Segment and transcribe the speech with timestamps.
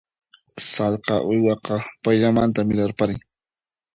[0.71, 3.19] Sallqa uywaqa payllamanta mirarparin.